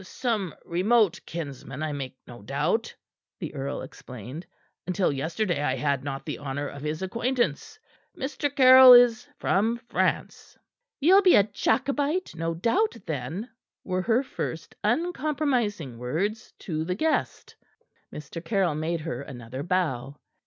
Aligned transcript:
"Some 0.03 0.55
remote 0.65 1.19
kinsman, 1.27 1.83
I 1.83 1.91
make 1.91 2.17
no 2.25 2.41
doubt," 2.41 2.95
the 3.39 3.53
earl 3.53 3.83
explained. 3.83 4.47
"Until 4.87 5.11
yesterday 5.11 5.61
I 5.61 5.75
had 5.75 6.03
not 6.03 6.25
the 6.25 6.39
honor 6.39 6.67
of 6.67 6.81
his 6.81 7.03
acquaintance. 7.03 7.77
Mr. 8.17 8.49
Caryll 8.55 8.93
is 8.93 9.27
from 9.37 9.77
France." 9.89 10.57
"Ye'll 10.99 11.21
be 11.21 11.35
a 11.35 11.43
Jacobite, 11.43 12.33
no 12.35 12.55
doubt, 12.55 12.97
then," 13.05 13.47
were 13.83 14.01
her 14.01 14.23
first, 14.23 14.73
uncompromising 14.83 15.99
words 15.99 16.51
to 16.61 16.83
the 16.83 16.95
guest. 16.95 17.55
Mr. 18.11 18.43
Caryll 18.43 18.73
made 18.73 19.01
her 19.01 19.21
another 19.21 19.61
bow. 19.61 20.15